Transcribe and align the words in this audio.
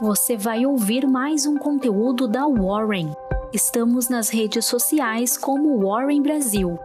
você 0.00 0.34
vai 0.34 0.64
ouvir 0.64 1.06
mais 1.06 1.44
um 1.44 1.58
conteúdo 1.58 2.26
da 2.26 2.46
Warren. 2.46 3.12
Estamos 3.52 4.08
nas 4.08 4.30
redes 4.30 4.64
sociais 4.64 5.36
como 5.36 5.78
Warren 5.86 6.22
Brasil. 6.22 6.78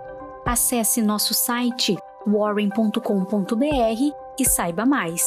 Acesse 0.45 1.01
nosso 1.01 1.33
site 1.33 1.95
warren.com.br 2.27 3.61
e 4.37 4.45
saiba 4.45 4.85
mais. 4.85 5.23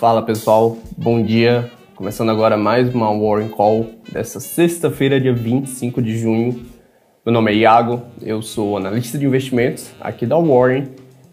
Fala 0.00 0.22
pessoal, 0.22 0.78
bom 0.96 1.22
dia. 1.22 1.70
Começando 1.94 2.30
agora 2.30 2.56
mais 2.56 2.94
uma 2.94 3.08
Warren 3.10 3.50
Call 3.50 3.90
dessa 4.10 4.40
sexta-feira, 4.40 5.20
dia 5.20 5.34
25 5.34 6.00
de 6.00 6.16
junho. 6.16 6.75
Meu 7.26 7.32
nome 7.32 7.50
é 7.50 7.56
Iago, 7.56 8.02
eu 8.22 8.40
sou 8.40 8.76
analista 8.76 9.18
de 9.18 9.26
investimentos 9.26 9.90
aqui 10.00 10.24
da 10.24 10.38
Warren 10.38 10.84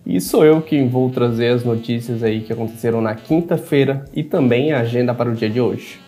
e 0.03 0.19
sou 0.19 0.43
eu 0.43 0.59
quem 0.59 0.89
vou 0.89 1.07
trazer 1.11 1.49
as 1.49 1.63
notícias 1.63 2.23
aí 2.23 2.41
que 2.41 2.51
aconteceram 2.51 2.99
na 2.99 3.13
quinta-feira 3.13 4.03
e 4.11 4.23
também 4.23 4.71
a 4.71 4.79
agenda 4.79 5.13
para 5.13 5.29
o 5.29 5.35
dia 5.35 5.47
de 5.47 5.61
hoje. 5.61 5.99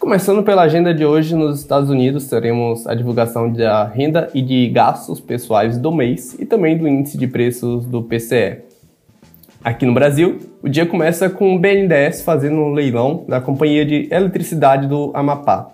Começando 0.00 0.42
pela 0.42 0.62
agenda 0.62 0.92
de 0.92 1.06
hoje, 1.06 1.36
nos 1.36 1.60
Estados 1.60 1.90
Unidos 1.90 2.28
teremos 2.28 2.88
a 2.88 2.94
divulgação 2.96 3.52
da 3.52 3.84
renda 3.84 4.30
e 4.34 4.42
de 4.42 4.68
gastos 4.70 5.20
pessoais 5.20 5.78
do 5.78 5.92
mês 5.92 6.34
e 6.40 6.44
também 6.44 6.76
do 6.76 6.88
índice 6.88 7.16
de 7.16 7.28
preços 7.28 7.86
do 7.86 8.02
PCE. 8.02 8.62
Aqui 9.62 9.86
no 9.86 9.94
Brasil, 9.94 10.40
o 10.60 10.68
dia 10.68 10.86
começa 10.86 11.30
com 11.30 11.54
o 11.54 11.58
BNDES 11.60 12.22
fazendo 12.22 12.56
um 12.56 12.72
leilão 12.72 13.24
da 13.28 13.40
Companhia 13.40 13.86
de 13.86 14.08
Eletricidade 14.10 14.88
do 14.88 15.12
Amapá. 15.14 15.70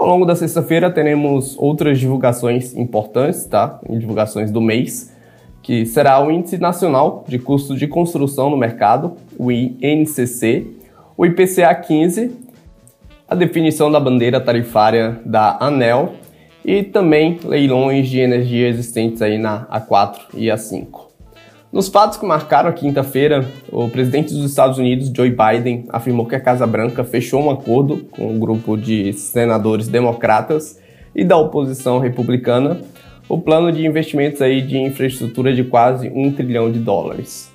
Ao 0.00 0.06
longo 0.06 0.24
da 0.24 0.34
sexta-feira 0.34 0.90
teremos 0.90 1.54
outras 1.58 2.00
divulgações 2.00 2.74
importantes, 2.74 3.44
tá? 3.44 3.78
Divulgações 3.86 4.50
do 4.50 4.58
mês, 4.58 5.14
que 5.62 5.84
será 5.84 6.18
o 6.24 6.30
Índice 6.30 6.56
Nacional 6.56 7.22
de 7.28 7.38
Custos 7.38 7.78
de 7.78 7.86
Construção 7.86 8.48
no 8.48 8.56
Mercado, 8.56 9.12
o 9.38 9.52
INCC, 9.52 10.66
o 11.18 11.26
IPCA 11.26 11.74
15, 11.74 12.34
a 13.28 13.34
definição 13.34 13.92
da 13.92 14.00
bandeira 14.00 14.40
tarifária 14.40 15.20
da 15.22 15.58
ANEL 15.60 16.14
e 16.64 16.82
também 16.82 17.38
leilões 17.44 18.08
de 18.08 18.20
energia 18.20 18.68
existentes 18.68 19.20
aí 19.20 19.36
na 19.36 19.66
A4 19.66 20.16
e 20.32 20.46
A5. 20.46 21.09
Nos 21.72 21.86
fatos 21.86 22.18
que 22.18 22.26
marcaram 22.26 22.68
a 22.68 22.72
quinta-feira, 22.72 23.48
o 23.70 23.88
presidente 23.88 24.34
dos 24.34 24.44
Estados 24.44 24.76
Unidos, 24.76 25.12
Joe 25.14 25.30
Biden, 25.30 25.84
afirmou 25.90 26.26
que 26.26 26.34
a 26.34 26.40
Casa 26.40 26.66
Branca 26.66 27.04
fechou 27.04 27.40
um 27.40 27.48
acordo 27.48 27.98
com 28.10 28.26
um 28.26 28.40
grupo 28.40 28.76
de 28.76 29.12
senadores 29.12 29.86
democratas 29.86 30.80
e 31.14 31.22
da 31.24 31.36
oposição 31.36 32.00
republicana 32.00 32.80
o 33.28 33.38
plano 33.38 33.70
de 33.70 33.86
investimentos 33.86 34.42
aí 34.42 34.60
de 34.60 34.78
infraestrutura 34.78 35.54
de 35.54 35.62
quase 35.62 36.10
um 36.12 36.32
trilhão 36.32 36.72
de 36.72 36.80
dólares. 36.80 37.52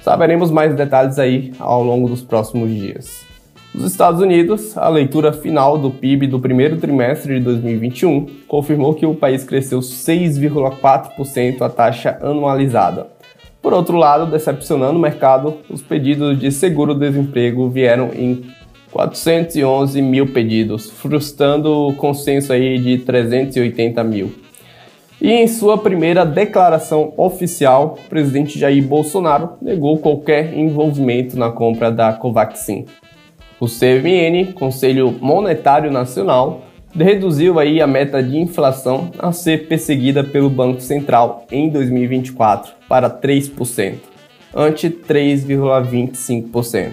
Saberemos 0.00 0.50
mais 0.50 0.74
detalhes 0.74 1.18
aí 1.18 1.52
ao 1.58 1.84
longo 1.84 2.08
dos 2.08 2.22
próximos 2.22 2.70
dias. 2.70 3.22
Nos 3.74 3.84
Estados 3.84 4.22
Unidos, 4.22 4.78
a 4.78 4.88
leitura 4.88 5.30
final 5.30 5.76
do 5.76 5.90
PIB 5.90 6.26
do 6.26 6.40
primeiro 6.40 6.78
trimestre 6.78 7.34
de 7.38 7.44
2021 7.44 8.26
confirmou 8.48 8.94
que 8.94 9.04
o 9.04 9.14
país 9.14 9.44
cresceu 9.44 9.80
6,4% 9.80 11.60
a 11.60 11.68
taxa 11.68 12.18
anualizada 12.22 13.12
por 13.72 13.78
outro 13.78 13.96
lado, 13.96 14.30
decepcionando 14.30 14.98
o 14.98 15.00
mercado, 15.00 15.56
os 15.70 15.80
pedidos 15.80 16.38
de 16.38 16.52
seguro-desemprego 16.52 17.70
vieram 17.70 18.10
em 18.12 18.44
411 18.90 20.02
mil 20.02 20.26
pedidos, 20.26 20.90
frustrando 20.90 21.88
o 21.88 21.94
consenso 21.94 22.52
aí 22.52 22.78
de 22.78 22.98
380 22.98 24.04
mil. 24.04 24.30
E 25.18 25.32
em 25.32 25.48
sua 25.48 25.78
primeira 25.78 26.22
declaração 26.22 27.14
oficial, 27.16 27.96
o 27.98 28.08
presidente 28.10 28.58
Jair 28.58 28.84
Bolsonaro 28.84 29.54
negou 29.62 29.96
qualquer 29.96 30.52
envolvimento 30.52 31.38
na 31.38 31.50
compra 31.50 31.90
da 31.90 32.12
Covaxin. 32.12 32.84
O 33.58 33.64
CMN, 33.66 34.52
Conselho 34.52 35.16
Monetário 35.18 35.90
Nacional, 35.90 36.60
reduziu 36.94 37.58
aí 37.58 37.80
a 37.80 37.86
meta 37.86 38.22
de 38.22 38.38
inflação 38.38 39.10
a 39.18 39.32
ser 39.32 39.66
perseguida 39.66 40.22
pelo 40.22 40.50
Banco 40.50 40.80
Central 40.80 41.46
em 41.50 41.70
2024 41.70 42.72
para 42.88 43.08
3%, 43.08 43.94
ante 44.54 44.90
3,25%. 44.90 46.92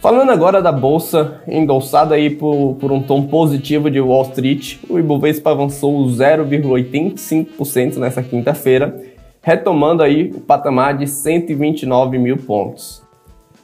Falando 0.00 0.30
agora 0.30 0.60
da 0.60 0.72
bolsa, 0.72 1.40
endossada 1.46 2.16
aí 2.16 2.28
por, 2.28 2.74
por 2.74 2.90
um 2.90 3.00
tom 3.00 3.28
positivo 3.28 3.88
de 3.88 4.00
Wall 4.00 4.22
Street, 4.22 4.78
o 4.90 4.98
Ibovespa 4.98 5.52
avançou 5.52 6.04
0,85% 6.06 7.98
nessa 7.98 8.20
quinta-feira, 8.20 9.00
retomando 9.40 10.02
aí 10.02 10.32
o 10.34 10.40
patamar 10.40 10.98
de 10.98 11.06
129 11.06 12.18
mil 12.18 12.36
pontos. 12.36 13.01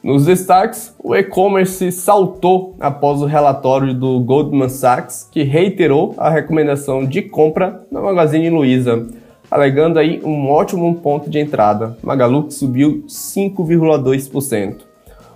Nos 0.01 0.25
destaques, 0.25 0.95
o 1.03 1.13
e-commerce 1.13 1.91
saltou 1.91 2.73
após 2.79 3.21
o 3.21 3.25
relatório 3.25 3.93
do 3.93 4.17
Goldman 4.21 4.69
Sachs, 4.69 5.27
que 5.29 5.43
reiterou 5.43 6.15
a 6.17 6.29
recomendação 6.29 7.05
de 7.05 7.21
compra 7.21 7.85
na 7.91 7.99
Magazine 7.99 8.49
Luiza, 8.49 9.07
alegando 9.51 9.99
aí 9.99 10.21
um 10.23 10.49
ótimo 10.49 10.95
ponto 10.95 11.29
de 11.29 11.37
entrada. 11.37 11.97
Magalu 12.01 12.49
subiu 12.49 13.03
5,2%. 13.09 14.77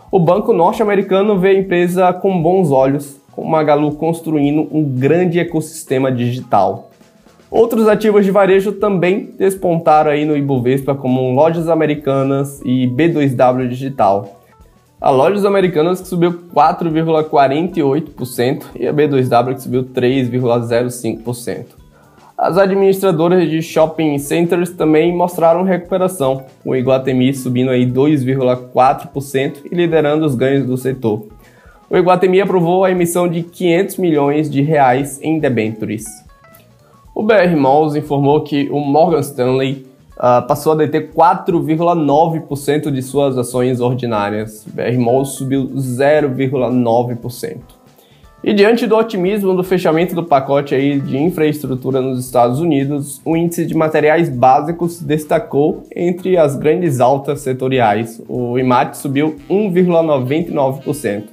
O 0.09 0.17
banco 0.17 0.53
norte-americano 0.53 1.37
vê 1.37 1.49
a 1.49 1.59
empresa 1.59 2.13
com 2.13 2.41
bons 2.41 2.71
olhos, 2.71 3.19
com 3.33 3.43
Magalu 3.43 3.91
construindo 3.95 4.65
um 4.71 4.81
grande 4.81 5.39
ecossistema 5.39 6.09
digital. 6.09 6.89
Outros 7.51 7.85
ativos 7.89 8.23
de 8.23 8.31
varejo 8.31 8.71
também 8.71 9.29
despontaram 9.37 10.11
aí 10.11 10.23
no 10.23 10.37
Ibovespa, 10.37 10.95
como 10.95 11.33
lojas 11.33 11.67
americanas 11.67 12.61
e 12.63 12.87
B2W 12.87 13.67
Digital. 13.67 14.39
A 15.03 15.11
Lojas 15.11 15.43
Americanas 15.43 15.99
que 15.99 16.07
subiu 16.07 16.31
4,48% 16.55 18.63
e 18.79 18.87
a 18.87 18.93
B2W 18.93 19.55
que 19.55 19.61
subiu 19.61 19.83
3,05%. 19.83 21.65
As 22.37 22.57
administradoras 22.57 23.49
de 23.49 23.61
shopping 23.61 24.17
centers 24.17 24.69
também 24.69 25.13
mostraram 25.13 25.63
recuperação, 25.63 26.45
com 26.63 26.69
o 26.69 26.75
Iguatemi 26.75 27.33
subindo 27.33 27.71
aí 27.71 27.85
2,4% 27.85 29.55
e 29.69 29.75
liderando 29.75 30.25
os 30.25 30.35
ganhos 30.35 30.65
do 30.65 30.77
setor. 30.77 31.27
O 31.89 31.97
Iguatemi 31.97 32.39
aprovou 32.39 32.85
a 32.85 32.91
emissão 32.91 33.27
de 33.27 33.43
500 33.43 33.97
milhões 33.97 34.49
de 34.49 34.61
reais 34.61 35.19
em 35.21 35.37
debentures. 35.37 36.05
O 37.13 37.23
BR 37.23 37.57
Malls 37.57 37.97
informou 37.97 38.39
que 38.39 38.69
o 38.71 38.79
Morgan 38.79 39.19
Stanley 39.19 39.85
uh, 40.17 40.45
passou 40.47 40.73
a 40.73 40.75
deter 40.75 41.11
4,9% 41.11 42.91
de 42.91 43.01
suas 43.01 43.37
ações 43.37 43.79
ordinárias. 43.79 44.65
BR 44.67 44.97
Malls 44.97 45.29
subiu 45.29 45.69
0,9%. 45.69 47.61
E 48.43 48.53
diante 48.53 48.85
do 48.85 48.97
otimismo 48.97 49.55
do 49.55 49.63
fechamento 49.63 50.13
do 50.13 50.25
pacote 50.25 50.75
aí 50.75 50.99
de 50.99 51.17
infraestrutura 51.17 52.01
nos 52.01 52.25
Estados 52.25 52.59
Unidos, 52.59 53.21
o 53.23 53.37
índice 53.37 53.65
de 53.65 53.73
materiais 53.73 54.27
básicos 54.27 55.01
destacou 55.01 55.83
entre 55.95 56.37
as 56.37 56.57
grandes 56.57 56.99
altas 56.99 57.39
setoriais. 57.39 58.21
O 58.27 58.59
IMAT 58.59 58.97
subiu 58.97 59.37
1,99%. 59.49 61.23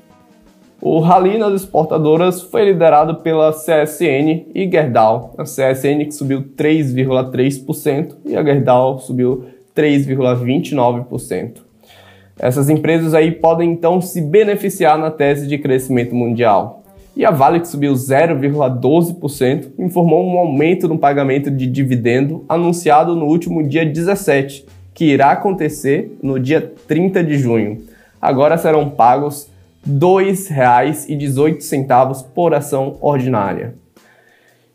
O 0.82 0.98
rally 0.98 1.36
nas 1.36 1.62
exportadoras 1.62 2.40
foi 2.40 2.64
liderado 2.64 3.16
pela 3.16 3.52
CSN 3.52 4.46
e 4.54 4.66
Gerdau. 4.70 5.34
A 5.36 5.42
CSN 5.42 6.06
que 6.06 6.12
subiu 6.12 6.42
3,3% 6.56 8.16
e 8.24 8.34
a 8.34 8.42
Gerdau 8.42 8.98
subiu 8.98 9.44
3,29%. 9.76 11.58
Essas 12.38 12.70
empresas 12.70 13.12
aí 13.12 13.30
podem 13.30 13.70
então 13.70 14.00
se 14.00 14.22
beneficiar 14.22 14.96
na 14.96 15.10
tese 15.10 15.46
de 15.46 15.58
crescimento 15.58 16.14
mundial. 16.14 16.82
E 17.14 17.26
a 17.26 17.30
Vale, 17.30 17.60
que 17.60 17.68
subiu 17.68 17.92
0,12%, 17.92 19.72
informou 19.78 20.26
um 20.26 20.38
aumento 20.38 20.88
no 20.88 20.96
pagamento 20.96 21.50
de 21.50 21.66
dividendo 21.66 22.42
anunciado 22.48 23.14
no 23.14 23.26
último 23.26 23.62
dia 23.62 23.84
17, 23.84 24.64
que 24.94 25.04
irá 25.04 25.32
acontecer 25.32 26.16
no 26.22 26.40
dia 26.40 26.72
30 26.88 27.22
de 27.22 27.36
junho. 27.36 27.82
Agora 28.22 28.56
serão 28.56 28.88
pagos 28.88 29.50
R$ 29.86 29.92
2,18 29.92 32.24
por 32.34 32.54
ação 32.54 32.96
ordinária. 33.00 33.78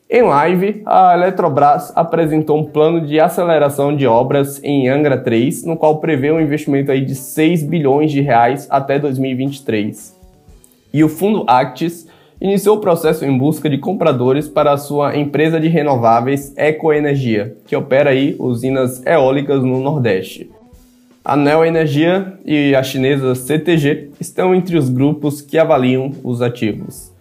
Em 0.07 0.21
live, 0.21 0.83
a 0.85 1.15
Eletrobras 1.15 1.91
apresentou 1.95 2.59
um 2.59 2.65
plano 2.65 3.01
de 3.01 3.19
aceleração 3.19 3.95
de 3.95 4.05
obras 4.05 4.63
em 4.63 4.87
Angra 4.87 5.17
3, 5.17 5.65
no 5.65 5.75
qual 5.75 5.97
prevê 5.97 6.31
um 6.31 6.39
investimento 6.39 6.91
aí 6.91 7.03
de 7.03 7.15
6 7.15 7.63
bilhões 7.63 8.11
de 8.11 8.21
reais 8.21 8.67
até 8.69 8.99
2023. 8.99 10.15
E 10.93 11.03
o 11.03 11.09
fundo 11.09 11.43
Actis 11.47 12.07
iniciou 12.39 12.77
o 12.77 12.81
processo 12.81 13.25
em 13.25 13.35
busca 13.35 13.67
de 13.69 13.79
compradores 13.79 14.47
para 14.47 14.73
a 14.73 14.77
sua 14.77 15.17
empresa 15.17 15.59
de 15.59 15.67
renováveis 15.67 16.53
Ecoenergia, 16.55 17.57
que 17.65 17.75
opera 17.75 18.11
aí 18.11 18.35
usinas 18.37 19.03
eólicas 19.05 19.63
no 19.63 19.79
Nordeste. 19.79 20.51
A 21.27 21.35
Neo 21.35 21.65
Energia 21.65 22.37
e 22.45 22.75
a 22.75 22.83
chinesa 22.83 23.33
CTG 23.33 24.11
estão 24.21 24.53
entre 24.53 24.77
os 24.77 24.89
grupos 24.89 25.41
que 25.41 25.57
avaliam 25.57 26.11
os 26.23 26.39
ativos. 26.39 27.11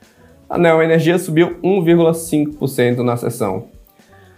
A 0.47 0.59
Neo 0.59 0.83
Energia 0.83 1.19
subiu 1.19 1.57
1,5% 1.65 2.99
na 2.99 3.17
sessão. 3.17 3.65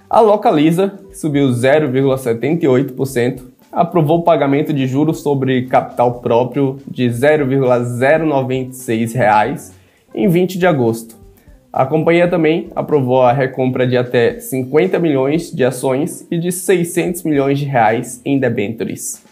A 0.09 0.21
Localiza 0.21 1.01
subiu 1.13 1.49
0,78%, 1.49 3.43
aprovou 3.73 4.21
o 4.21 4.23
pagamento 4.23 4.73
de 4.73 4.87
juros 4.87 5.21
sobre 5.21 5.67
capital 5.67 6.21
próprio 6.21 6.79
de 6.89 7.11
0,096 7.11 9.15
reais 9.15 9.75
em 10.15 10.29
20 10.29 10.61
de 10.61 10.67
agosto. 10.69 11.17
A 11.73 11.85
companhia 11.85 12.29
também 12.29 12.69
aprovou 12.77 13.23
a 13.23 13.33
recompra 13.33 13.85
de 13.85 13.97
até 13.97 14.39
50 14.39 14.97
milhões 15.01 15.51
de 15.51 15.65
ações 15.65 16.25
e 16.31 16.39
de 16.39 16.53
600 16.53 17.25
milhões 17.25 17.59
de 17.59 17.65
reais 17.65 18.23
em 18.25 18.39
debentures. 18.39 19.26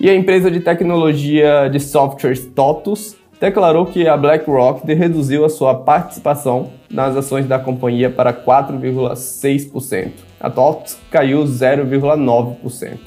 E 0.00 0.10
a 0.10 0.14
empresa 0.14 0.50
de 0.50 0.60
tecnologia 0.60 1.68
de 1.68 1.78
software 1.78 2.36
TOTUS 2.54 3.16
declarou 3.40 3.86
que 3.86 4.08
a 4.08 4.16
BlackRock 4.16 4.84
reduziu 4.92 5.44
a 5.44 5.48
sua 5.48 5.74
participação 5.74 6.70
nas 6.90 7.16
ações 7.16 7.46
da 7.46 7.58
companhia 7.58 8.10
para 8.10 8.32
4,6%. 8.32 10.10
A 10.40 10.50
TOTUS 10.50 10.98
caiu 11.10 11.44
0,9%. 11.44 12.98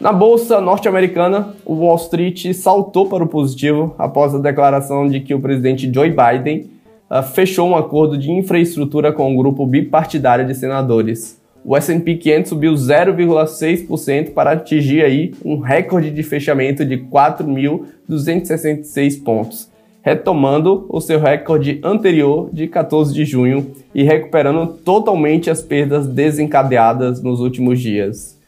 Na 0.00 0.12
bolsa 0.12 0.60
norte-americana, 0.60 1.54
o 1.64 1.74
Wall 1.74 1.96
Street 1.96 2.52
saltou 2.52 3.08
para 3.08 3.24
o 3.24 3.28
positivo 3.28 3.94
após 3.98 4.34
a 4.34 4.38
declaração 4.38 5.08
de 5.08 5.20
que 5.20 5.34
o 5.34 5.40
presidente 5.40 5.90
Joe 5.92 6.10
Biden 6.10 6.70
uh, 7.10 7.22
fechou 7.22 7.68
um 7.68 7.76
acordo 7.76 8.18
de 8.18 8.30
infraestrutura 8.30 9.10
com 9.10 9.32
o 9.32 9.38
grupo 9.38 9.66
bipartidário 9.66 10.46
de 10.46 10.54
senadores. 10.54 11.40
O 11.68 11.76
S&P 11.76 12.14
500 12.14 12.48
subiu 12.48 12.74
0,6% 12.74 14.32
para 14.32 14.52
atingir 14.52 15.04
aí 15.04 15.34
um 15.44 15.58
recorde 15.58 16.12
de 16.12 16.22
fechamento 16.22 16.84
de 16.84 16.96
4.266 16.96 19.20
pontos, 19.24 19.68
retomando 20.00 20.86
o 20.88 21.00
seu 21.00 21.18
recorde 21.18 21.80
anterior 21.82 22.48
de 22.52 22.68
14 22.68 23.12
de 23.12 23.24
junho 23.24 23.72
e 23.92 24.04
recuperando 24.04 24.74
totalmente 24.74 25.50
as 25.50 25.60
perdas 25.60 26.06
desencadeadas 26.06 27.20
nos 27.20 27.40
últimos 27.40 27.80
dias. 27.80 28.40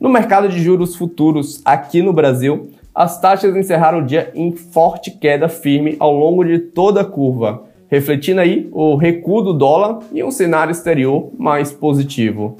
No 0.00 0.08
mercado 0.08 0.48
de 0.48 0.58
juros 0.58 0.96
futuros 0.96 1.60
aqui 1.66 2.00
no 2.00 2.14
Brasil, 2.14 2.70
as 2.94 3.20
taxas 3.20 3.54
encerraram 3.54 3.98
o 3.98 4.06
dia 4.06 4.30
em 4.34 4.50
forte 4.50 5.10
queda 5.10 5.46
firme 5.46 5.94
ao 6.00 6.16
longo 6.16 6.42
de 6.42 6.58
toda 6.58 7.02
a 7.02 7.04
curva 7.04 7.70
refletindo 7.92 8.40
aí 8.40 8.70
o 8.72 8.96
recuo 8.96 9.42
do 9.42 9.52
dólar 9.52 9.98
e 10.14 10.24
um 10.24 10.30
cenário 10.30 10.72
exterior 10.72 11.30
mais 11.38 11.70
positivo. 11.72 12.56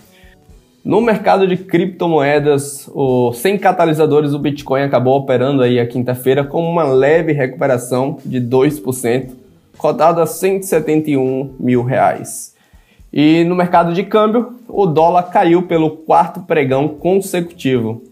No 0.85 1.01
mercado 1.01 1.49
de 1.49 1.57
criptomoedas, 1.57 2.87
o 2.93 3.33
sem 3.33 3.57
catalisadores, 3.57 4.35
o 4.35 4.39
Bitcoin 4.39 4.83
acabou 4.83 5.17
operando 5.17 5.63
aí 5.63 5.81
a 5.81 5.87
quinta-feira 5.87 6.45
com 6.45 6.63
uma 6.63 6.85
leve 6.85 7.33
recuperação 7.33 8.19
de 8.27 8.43
2%, 8.43 9.31
cotado 9.79 10.21
a 10.21 10.27
171 10.27 11.55
mil 11.59 11.83
reais. 11.83 12.55
E 13.11 13.43
no 13.45 13.55
mercado 13.55 13.95
de 13.95 14.03
câmbio, 14.03 14.57
o 14.69 14.85
dólar 14.85 15.31
caiu 15.31 15.63
pelo 15.63 15.93
quarto 15.93 16.41
pregão 16.41 16.89
consecutivo. 16.89 18.03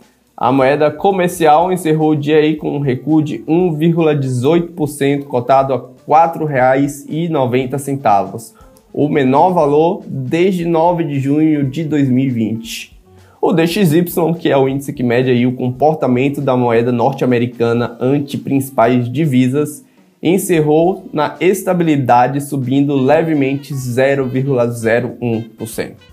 A 0.41 0.51
moeda 0.51 0.91
comercial 0.91 1.71
encerrou 1.71 2.11
o 2.13 2.17
dia 2.17 2.39
aí 2.39 2.57
com 2.57 2.75
um 2.75 2.81
recuo 2.81 3.23
de 3.23 3.41
1,18%, 3.41 5.25
cotado 5.25 5.75
a 5.75 5.77
R$ 5.77 5.83
4,90, 6.09 8.55
o 8.91 9.07
menor 9.11 9.53
valor 9.53 10.03
desde 10.07 10.65
9 10.65 11.05
de 11.05 11.21
junho 11.21 11.69
de 11.69 11.85
2020. 11.85 12.99
O 13.39 13.53
DXY, 13.53 14.03
que 14.39 14.49
é 14.49 14.57
o 14.57 14.67
índice 14.67 14.95
que 14.95 15.03
mede 15.03 15.31
aí 15.31 15.47
o 15.47 15.53
comportamento 15.53 16.41
da 16.41 16.57
moeda 16.57 16.91
norte-americana 16.91 17.99
ante 18.01 18.39
principais 18.39 19.13
divisas, 19.13 19.85
encerrou 20.23 21.05
na 21.13 21.37
estabilidade, 21.39 22.41
subindo 22.41 22.97
levemente 22.97 23.75
0,01%. 23.75 26.10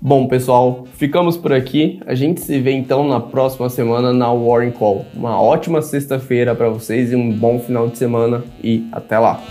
Bom, 0.00 0.26
pessoal, 0.28 0.86
ficamos 0.94 1.36
por 1.36 1.52
aqui. 1.52 2.00
A 2.06 2.14
gente 2.14 2.40
se 2.40 2.60
vê 2.60 2.72
então 2.72 3.08
na 3.08 3.18
próxima 3.18 3.68
semana 3.68 4.12
na 4.12 4.32
Warren 4.32 4.70
Call. 4.70 5.06
Uma 5.14 5.40
ótima 5.40 5.80
sexta-feira 5.80 6.54
para 6.54 6.68
vocês 6.68 7.12
e 7.12 7.16
um 7.16 7.32
bom 7.32 7.58
final 7.58 7.88
de 7.88 7.96
semana 7.96 8.44
e 8.62 8.86
até 8.92 9.18
lá. 9.18 9.42